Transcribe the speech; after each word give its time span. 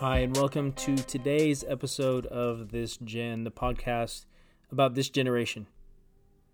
Hi, 0.00 0.20
and 0.20 0.34
welcome 0.34 0.72
to 0.72 0.96
today's 0.96 1.62
episode 1.68 2.24
of 2.24 2.70
This 2.70 2.96
Gen, 2.96 3.44
the 3.44 3.50
podcast 3.50 4.24
about 4.72 4.94
this 4.94 5.10
generation. 5.10 5.66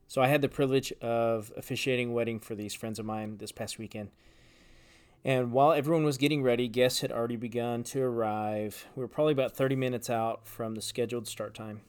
So, 0.09 0.21
I 0.21 0.27
had 0.27 0.43
the 0.43 0.49
privilege 0.49 0.93
of 1.01 1.53
officiating 1.57 2.09
a 2.09 2.13
wedding 2.13 2.41
for 2.41 2.57
these 2.57 2.75
friends 2.75 2.99
of 2.99 3.07
mine 3.07 3.37
this 3.37 3.53
past 3.53 3.79
weekend. 3.79 4.11
And 5.25 5.53
while 5.53 5.73
everyone 5.73 6.03
was 6.03 6.19
getting 6.19 6.43
ready, 6.43 6.67
guests 6.67 7.03
had 7.03 7.13
already 7.13 7.37
begun 7.37 7.85
to 7.85 8.03
arrive. 8.03 8.89
We 8.97 9.03
were 9.03 9.09
probably 9.09 9.35
about 9.35 9.53
30 9.53 9.77
minutes 9.77 10.11
out 10.11 10.45
from 10.45 10.75
the 10.75 10.83
scheduled 10.83 11.29
start 11.29 11.55
time. 11.55 11.83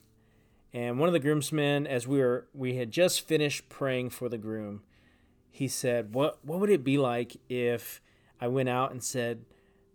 And 0.75 0.99
one 0.99 1.09
of 1.09 1.13
the 1.13 1.19
groomsmen, 1.19 1.87
as 1.87 2.07
we 2.07 2.19
were 2.19 2.45
we 2.53 2.75
had 2.75 2.91
just 2.91 3.27
finished 3.27 3.67
praying 3.67 4.11
for 4.11 4.29
the 4.29 4.37
groom, 4.37 4.83
he 5.49 5.67
said, 5.67 6.13
What 6.13 6.37
what 6.45 6.59
would 6.59 6.69
it 6.69 6.83
be 6.83 6.99
like 6.99 7.35
if 7.49 7.99
I 8.39 8.47
went 8.47 8.69
out 8.69 8.91
and 8.91 9.03
said, 9.03 9.45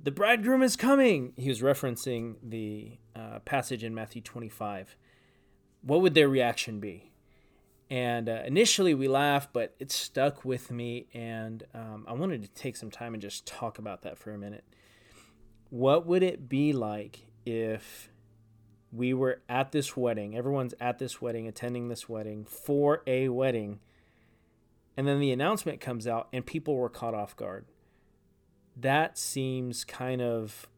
the 0.02 0.10
bridegroom 0.10 0.62
is 0.62 0.76
coming. 0.76 1.32
He 1.36 1.48
was 1.48 1.60
referencing 1.60 2.36
the 2.42 2.98
uh, 3.14 3.38
passage 3.40 3.84
in 3.84 3.94
Matthew 3.94 4.20
25. 4.20 4.96
What 5.82 6.00
would 6.00 6.14
their 6.14 6.28
reaction 6.28 6.80
be? 6.80 7.12
And 7.88 8.28
uh, 8.28 8.42
initially 8.46 8.94
we 8.94 9.06
laughed, 9.06 9.50
but 9.52 9.74
it 9.78 9.92
stuck 9.92 10.44
with 10.44 10.70
me, 10.70 11.08
and 11.12 11.62
um, 11.74 12.06
I 12.08 12.14
wanted 12.14 12.42
to 12.42 12.48
take 12.48 12.74
some 12.76 12.90
time 12.90 13.12
and 13.12 13.20
just 13.20 13.46
talk 13.46 13.78
about 13.78 14.02
that 14.02 14.16
for 14.16 14.32
a 14.32 14.38
minute. 14.38 14.64
What 15.68 16.06
would 16.06 16.22
it 16.22 16.48
be 16.48 16.72
like 16.72 17.26
if 17.44 18.08
we 18.90 19.12
were 19.12 19.42
at 19.48 19.72
this 19.72 19.96
wedding, 19.96 20.36
everyone's 20.36 20.74
at 20.80 20.98
this 20.98 21.20
wedding, 21.20 21.46
attending 21.46 21.88
this 21.88 22.08
wedding 22.08 22.44
for 22.44 23.02
a 23.06 23.28
wedding, 23.28 23.80
and 24.96 25.06
then 25.06 25.20
the 25.20 25.30
announcement 25.30 25.80
comes 25.80 26.06
out 26.06 26.28
and 26.32 26.44
people 26.44 26.76
were 26.76 26.88
caught 26.88 27.14
off 27.14 27.36
guard? 27.36 27.66
That 28.76 29.18
seems 29.18 29.84
kind 29.84 30.22
of 30.22 30.68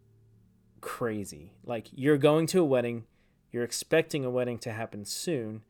crazy. 0.80 1.52
Like 1.64 1.88
you're 1.92 2.18
going 2.18 2.46
to 2.48 2.60
a 2.60 2.64
wedding, 2.64 3.04
you're 3.52 3.64
expecting 3.64 4.24
a 4.24 4.30
wedding 4.30 4.58
to 4.58 4.72
happen 4.72 5.04
soon, 5.04 5.62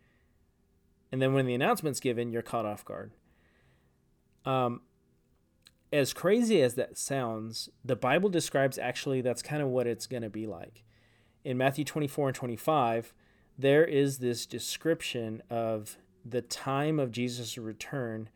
and 1.12 1.22
then 1.22 1.32
when 1.32 1.46
the 1.46 1.54
announcement's 1.54 2.00
given, 2.00 2.32
you're 2.32 2.42
caught 2.42 2.66
off 2.66 2.84
guard. 2.84 3.12
Um, 4.44 4.80
as 5.92 6.12
crazy 6.12 6.60
as 6.60 6.74
that 6.74 6.98
sounds, 6.98 7.68
the 7.84 7.94
Bible 7.94 8.28
describes 8.28 8.78
actually 8.78 9.20
that's 9.20 9.42
kind 9.42 9.62
of 9.62 9.68
what 9.68 9.86
it's 9.86 10.08
going 10.08 10.24
to 10.24 10.30
be 10.30 10.46
like. 10.46 10.82
In 11.44 11.56
Matthew 11.56 11.84
24 11.84 12.28
and 12.28 12.34
25, 12.34 13.14
there 13.56 13.84
is 13.84 14.18
this 14.18 14.44
description 14.44 15.42
of 15.48 15.98
the 16.24 16.42
time 16.42 16.98
of 16.98 17.12
Jesus' 17.12 17.56
return 17.56 18.28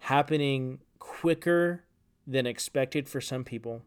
happening 0.00 0.78
quicker 0.98 1.82
than 2.26 2.46
expected 2.46 3.08
for 3.08 3.20
some 3.20 3.44
people, 3.44 3.82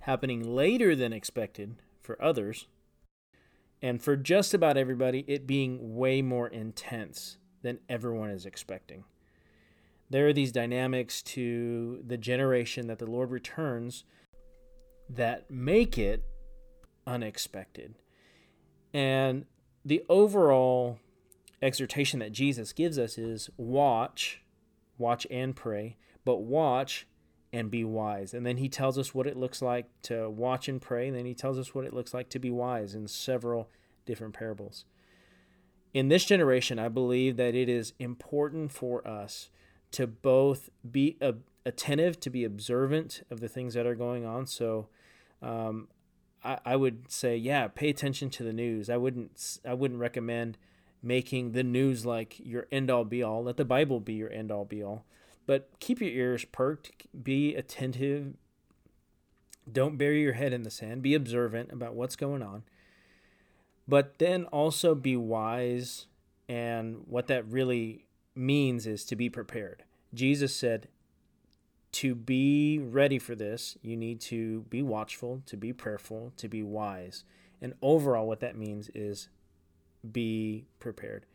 happening 0.00 0.54
later 0.54 0.94
than 0.94 1.12
expected 1.12 1.76
for 2.00 2.20
others, 2.22 2.66
and 3.80 4.00
for 4.00 4.16
just 4.16 4.54
about 4.54 4.76
everybody, 4.76 5.24
it 5.26 5.46
being 5.46 5.96
way 5.96 6.22
more 6.22 6.48
intense 6.48 7.38
than 7.62 7.80
everyone 7.88 8.30
is 8.30 8.46
expecting. 8.46 9.04
There 10.10 10.28
are 10.28 10.32
these 10.32 10.52
dynamics 10.52 11.22
to 11.22 12.02
the 12.06 12.18
generation 12.18 12.86
that 12.86 12.98
the 12.98 13.10
Lord 13.10 13.30
returns 13.30 14.04
that 15.08 15.50
make 15.50 15.98
it 15.98 16.24
unexpected. 17.06 17.94
And 18.92 19.46
the 19.84 20.04
overall 20.08 20.98
exhortation 21.60 22.18
that 22.20 22.32
Jesus 22.32 22.72
gives 22.72 22.98
us 22.98 23.16
is 23.16 23.50
watch, 23.56 24.42
watch 24.98 25.26
and 25.30 25.56
pray, 25.56 25.96
but 26.24 26.42
watch 26.42 27.06
and 27.52 27.70
be 27.70 27.84
wise. 27.84 28.32
And 28.32 28.46
then 28.46 28.56
he 28.56 28.68
tells 28.68 28.98
us 28.98 29.14
what 29.14 29.26
it 29.26 29.36
looks 29.36 29.60
like 29.60 29.86
to 30.02 30.30
watch 30.30 30.68
and 30.68 30.80
pray. 30.80 31.08
And 31.08 31.16
then 31.16 31.26
he 31.26 31.34
tells 31.34 31.58
us 31.58 31.74
what 31.74 31.84
it 31.84 31.92
looks 31.92 32.14
like 32.14 32.28
to 32.30 32.38
be 32.38 32.50
wise 32.50 32.94
in 32.94 33.06
several 33.08 33.68
different 34.06 34.34
parables. 34.34 34.84
In 35.92 36.08
this 36.08 36.24
generation, 36.24 36.78
I 36.78 36.88
believe 36.88 37.36
that 37.36 37.54
it 37.54 37.68
is 37.68 37.92
important 37.98 38.72
for 38.72 39.06
us 39.06 39.50
to 39.90 40.06
both 40.06 40.70
be 40.90 41.18
attentive, 41.66 42.18
to 42.20 42.30
be 42.30 42.44
observant 42.44 43.22
of 43.30 43.40
the 43.40 43.48
things 43.48 43.74
that 43.74 43.86
are 43.86 43.94
going 43.94 44.24
on. 44.24 44.46
So, 44.46 44.88
um, 45.42 45.88
I, 46.42 46.58
I 46.64 46.76
would 46.76 47.10
say, 47.10 47.36
yeah, 47.36 47.68
pay 47.68 47.90
attention 47.90 48.30
to 48.30 48.42
the 48.42 48.54
news. 48.54 48.88
I 48.88 48.96
wouldn't, 48.96 49.58
I 49.66 49.74
wouldn't 49.74 50.00
recommend 50.00 50.56
making 51.02 51.52
the 51.52 51.62
news 51.62 52.06
like 52.06 52.40
your 52.42 52.66
end 52.72 52.90
all 52.90 53.04
be 53.04 53.22
all. 53.22 53.44
Let 53.44 53.58
the 53.58 53.64
Bible 53.64 54.00
be 54.00 54.14
your 54.14 54.32
end 54.32 54.50
all 54.50 54.64
be 54.64 54.82
all. 54.82 55.04
But 55.46 55.70
keep 55.80 56.00
your 56.00 56.10
ears 56.10 56.44
perked, 56.44 57.06
be 57.22 57.54
attentive. 57.54 58.34
Don't 59.70 59.96
bury 59.96 60.22
your 60.22 60.34
head 60.34 60.52
in 60.52 60.62
the 60.62 60.70
sand. 60.70 61.02
Be 61.02 61.14
observant 61.14 61.72
about 61.72 61.94
what's 61.94 62.16
going 62.16 62.42
on. 62.42 62.62
But 63.86 64.18
then 64.18 64.44
also 64.46 64.94
be 64.94 65.16
wise. 65.16 66.06
And 66.48 67.02
what 67.06 67.26
that 67.28 67.46
really 67.48 68.06
means 68.34 68.86
is 68.86 69.04
to 69.06 69.16
be 69.16 69.28
prepared. 69.28 69.84
Jesus 70.14 70.54
said, 70.54 70.88
to 71.92 72.14
be 72.14 72.78
ready 72.78 73.18
for 73.18 73.34
this, 73.34 73.76
you 73.82 73.96
need 73.96 74.20
to 74.22 74.62
be 74.62 74.82
watchful, 74.82 75.42
to 75.46 75.56
be 75.56 75.72
prayerful, 75.72 76.32
to 76.38 76.48
be 76.48 76.62
wise. 76.62 77.24
And 77.60 77.74
overall, 77.82 78.26
what 78.26 78.40
that 78.40 78.56
means 78.56 78.90
is 78.94 79.28
be 80.10 80.64
prepared. 80.80 81.26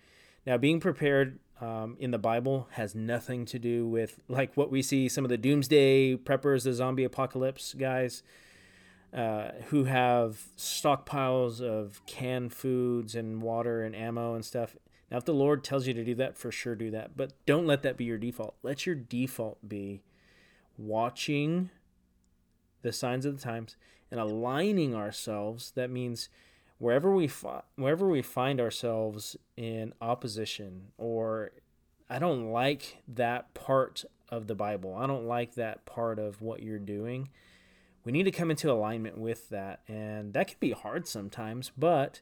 Now, 0.45 0.57
being 0.57 0.79
prepared 0.79 1.39
um, 1.61 1.97
in 1.99 2.11
the 2.11 2.17
Bible 2.17 2.67
has 2.71 2.93
nothing 2.93 3.45
to 3.45 3.59
do 3.59 3.87
with 3.87 4.19
like 4.27 4.55
what 4.55 4.71
we 4.71 4.81
see 4.81 5.09
some 5.09 5.25
of 5.25 5.29
the 5.29 5.37
doomsday 5.37 6.15
preppers, 6.15 6.63
the 6.63 6.73
zombie 6.73 7.03
apocalypse 7.03 7.73
guys, 7.73 8.23
uh, 9.13 9.51
who 9.67 9.85
have 9.85 10.39
stockpiles 10.57 11.61
of 11.61 12.05
canned 12.05 12.53
foods 12.53 13.15
and 13.15 13.41
water 13.41 13.81
and 13.81 13.95
ammo 13.95 14.35
and 14.35 14.45
stuff. 14.45 14.75
Now, 15.09 15.17
if 15.17 15.25
the 15.25 15.33
Lord 15.33 15.63
tells 15.63 15.87
you 15.87 15.93
to 15.93 16.03
do 16.03 16.15
that, 16.15 16.37
for 16.37 16.51
sure 16.51 16.75
do 16.75 16.91
that. 16.91 17.15
But 17.15 17.33
don't 17.45 17.65
let 17.65 17.81
that 17.83 17.97
be 17.97 18.05
your 18.05 18.17
default. 18.17 18.55
Let 18.61 18.85
your 18.85 18.95
default 18.95 19.67
be 19.67 20.03
watching 20.77 21.69
the 22.81 22.91
signs 22.91 23.25
of 23.25 23.35
the 23.35 23.41
times 23.41 23.77
and 24.11 24.19
aligning 24.19 24.93
ourselves. 24.93 25.71
That 25.71 25.89
means 25.89 26.29
wherever 26.77 27.11
we 27.13 27.27
fi- 27.27 27.63
wherever 27.75 28.07
we 28.07 28.21
find 28.21 28.59
ourselves 28.59 29.35
in 29.55 29.93
opposition 30.01 30.87
or 30.97 31.51
I 32.09 32.19
don't 32.19 32.51
like 32.51 32.97
that 33.07 33.53
part 33.53 34.05
of 34.29 34.47
the 34.47 34.55
Bible. 34.55 34.95
I 34.95 35.07
don't 35.07 35.27
like 35.27 35.55
that 35.55 35.85
part 35.85 36.19
of 36.19 36.41
what 36.41 36.61
you're 36.61 36.79
doing. 36.79 37.29
We 38.05 38.11
need 38.11 38.23
to 38.23 38.31
come 38.31 38.49
into 38.49 38.71
alignment 38.71 39.17
with 39.17 39.49
that, 39.49 39.81
and 39.87 40.33
that 40.33 40.47
can 40.47 40.57
be 40.61 40.71
hard 40.71 41.07
sometimes. 41.07 41.71
But 41.77 42.21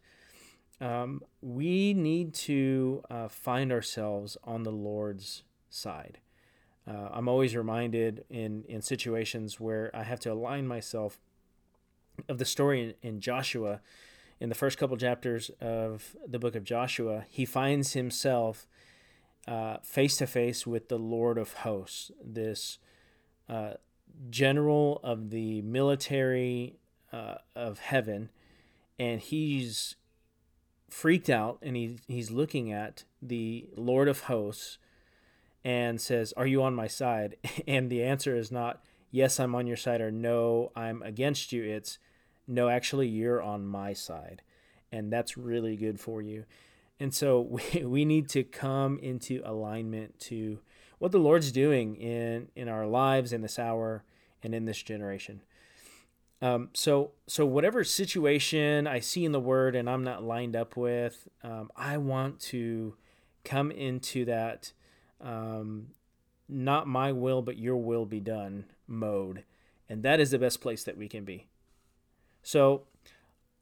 um, 0.81 1.21
we 1.41 1.93
need 1.93 2.33
to 2.33 3.03
uh, 3.09 3.27
find 3.27 3.71
ourselves 3.71 4.37
on 4.43 4.63
the 4.63 4.71
Lord's 4.71 5.43
side. 5.69 6.19
Uh, 6.87 7.09
I'm 7.11 7.27
always 7.27 7.55
reminded 7.55 8.25
in 8.29 8.63
in 8.67 8.81
situations 8.81 9.59
where 9.59 9.91
I 9.93 10.03
have 10.03 10.19
to 10.21 10.31
align 10.31 10.67
myself 10.67 11.19
of 12.27 12.37
the 12.39 12.45
story 12.45 12.81
in, 12.81 12.93
in 13.07 13.19
Joshua 13.19 13.81
in 14.39 14.49
the 14.49 14.55
first 14.55 14.77
couple 14.77 14.97
chapters 14.97 15.49
of 15.61 16.15
the 16.27 16.39
book 16.39 16.55
of 16.55 16.63
Joshua, 16.63 17.25
he 17.29 17.45
finds 17.45 17.93
himself 17.93 18.67
face 19.83 20.17
to 20.17 20.27
face 20.27 20.65
with 20.65 20.89
the 20.89 20.97
Lord 20.97 21.37
of 21.37 21.53
hosts, 21.53 22.11
this 22.23 22.79
uh, 23.47 23.73
general 24.29 24.99
of 25.03 25.29
the 25.29 25.61
military 25.61 26.77
uh, 27.11 27.35
of 27.55 27.79
heaven, 27.79 28.29
and 28.97 29.21
he's 29.21 29.95
freaked 30.89 31.29
out 31.29 31.59
and 31.61 31.75
he, 31.75 31.97
he's 32.07 32.31
looking 32.31 32.71
at 32.71 33.03
the 33.21 33.67
Lord 33.75 34.07
of 34.07 34.21
hosts 34.21 34.77
and 35.63 35.99
says, 35.99 36.33
Are 36.37 36.47
you 36.47 36.63
on 36.63 36.73
my 36.73 36.87
side? 36.87 37.35
And 37.67 37.89
the 37.89 38.03
answer 38.03 38.35
is 38.35 38.51
not, 38.51 38.83
Yes, 39.11 39.39
I'm 39.39 39.55
on 39.55 39.67
your 39.67 39.77
side, 39.77 40.01
or 40.01 40.11
No, 40.11 40.71
I'm 40.75 41.01
against 41.01 41.51
you. 41.51 41.63
It's, 41.63 41.97
no, 42.47 42.69
actually, 42.69 43.07
you're 43.07 43.41
on 43.41 43.65
my 43.65 43.93
side. 43.93 44.41
And 44.91 45.11
that's 45.11 45.37
really 45.37 45.75
good 45.75 45.99
for 45.99 46.21
you. 46.21 46.45
And 46.99 47.13
so 47.13 47.41
we, 47.73 47.85
we 47.85 48.05
need 48.05 48.29
to 48.29 48.43
come 48.43 48.99
into 48.99 49.41
alignment 49.43 50.19
to 50.21 50.59
what 50.99 51.11
the 51.11 51.19
Lord's 51.19 51.51
doing 51.51 51.95
in, 51.95 52.49
in 52.55 52.69
our 52.69 52.87
lives 52.87 53.33
in 53.33 53.41
this 53.41 53.59
hour 53.59 54.03
and 54.41 54.55
in 54.55 54.65
this 54.65 54.81
generation. 54.81 55.41
Um, 56.41 56.69
so, 56.73 57.11
so 57.27 57.45
whatever 57.45 57.83
situation 57.83 58.87
I 58.87 58.99
see 58.99 59.25
in 59.25 59.31
the 59.31 59.39
Word 59.39 59.75
and 59.75 59.89
I'm 59.89 60.03
not 60.03 60.23
lined 60.23 60.55
up 60.55 60.77
with, 60.77 61.27
um, 61.43 61.71
I 61.75 61.97
want 61.97 62.39
to 62.41 62.95
come 63.43 63.71
into 63.71 64.25
that 64.25 64.71
um, 65.21 65.87
not 66.47 66.87
my 66.87 67.11
will 67.11 67.41
but 67.41 67.57
your 67.57 67.77
will 67.77 68.05
be 68.05 68.19
done 68.19 68.65
mode, 68.87 69.43
and 69.89 70.03
that 70.03 70.19
is 70.19 70.31
the 70.31 70.39
best 70.39 70.61
place 70.61 70.83
that 70.83 70.97
we 70.97 71.07
can 71.07 71.23
be. 71.23 71.47
So, 72.45 72.83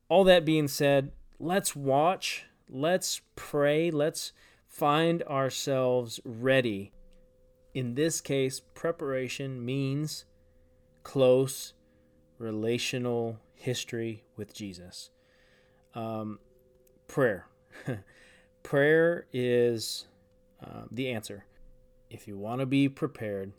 all 0.09 0.25
that 0.25 0.44
being 0.44 0.68
said, 0.68 1.13
let's 1.39 1.74
watch, 1.74 2.47
let's 2.69 3.21
pray, 3.38 3.89
let's 3.89 4.33
find 4.68 5.24
ourselves 5.24 6.19
ready. 6.25 6.91
In 7.74 7.95
this 7.95 8.19
case, 8.19 8.59
preparation 8.59 9.63
means 9.63 10.25
close 11.03 11.75
relational 12.38 13.39
history 13.56 14.25
with 14.35 14.53
Jesus. 14.53 15.12
Um, 15.95 16.39
prayer. 17.07 17.47
prayer 18.63 19.27
is 19.31 20.07
uh, 20.62 20.81
the 20.91 21.09
answer. 21.09 21.45
If 22.09 22.27
you 22.27 22.38
want 22.38 22.59
to 22.59 22.65
be 22.65 22.89
prepared, 22.89 23.53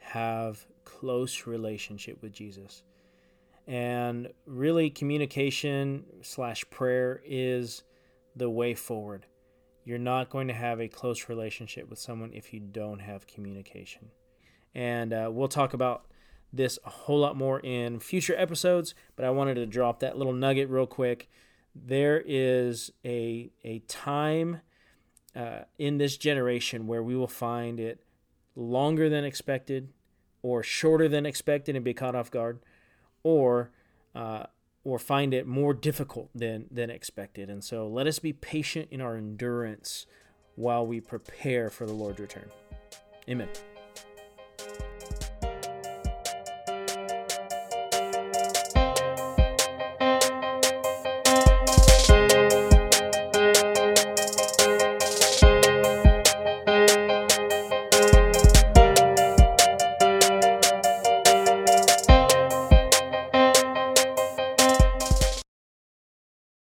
have 0.00 0.66
close 0.84 1.46
relationship 1.46 2.20
with 2.22 2.32
Jesus. 2.32 2.82
And 3.66 4.28
really, 4.46 4.90
communication 4.90 6.04
slash 6.22 6.64
prayer 6.70 7.22
is 7.24 7.82
the 8.36 8.50
way 8.50 8.74
forward. 8.74 9.26
You're 9.84 9.98
not 9.98 10.30
going 10.30 10.48
to 10.48 10.54
have 10.54 10.80
a 10.80 10.88
close 10.88 11.28
relationship 11.28 11.88
with 11.88 11.98
someone 11.98 12.32
if 12.32 12.52
you 12.52 12.60
don't 12.60 13.00
have 13.00 13.26
communication. 13.26 14.08
And 14.74 15.12
uh, 15.12 15.30
we'll 15.32 15.48
talk 15.48 15.72
about 15.72 16.06
this 16.52 16.78
a 16.84 16.90
whole 16.90 17.18
lot 17.18 17.36
more 17.36 17.60
in 17.60 18.00
future 18.00 18.34
episodes, 18.36 18.94
but 19.16 19.24
I 19.24 19.30
wanted 19.30 19.54
to 19.54 19.66
drop 19.66 20.00
that 20.00 20.16
little 20.16 20.32
nugget 20.32 20.68
real 20.68 20.86
quick. 20.86 21.28
There 21.74 22.22
is 22.24 22.92
a, 23.04 23.50
a 23.64 23.80
time 23.80 24.60
uh, 25.34 25.60
in 25.78 25.98
this 25.98 26.16
generation 26.16 26.86
where 26.86 27.02
we 27.02 27.16
will 27.16 27.26
find 27.26 27.80
it 27.80 28.04
longer 28.54 29.08
than 29.08 29.24
expected, 29.24 29.88
or 30.42 30.62
shorter 30.62 31.08
than 31.08 31.26
expected 31.26 31.74
and 31.74 31.84
be 31.84 31.94
caught 31.94 32.14
off 32.14 32.30
guard, 32.30 32.60
or 33.24 33.70
uh, 34.14 34.44
or 34.84 34.98
find 34.98 35.34
it 35.34 35.46
more 35.46 35.74
difficult 35.74 36.30
than 36.34 36.66
than 36.70 36.90
expected. 36.90 37.50
And 37.50 37.64
so 37.64 37.88
let 37.88 38.06
us 38.06 38.20
be 38.20 38.32
patient 38.32 38.88
in 38.92 39.00
our 39.00 39.16
endurance 39.16 40.06
while 40.54 40.86
we 40.86 41.00
prepare 41.00 41.70
for 41.70 41.86
the 41.86 41.92
Lord's 41.92 42.20
return. 42.20 42.50
Amen. 43.28 43.48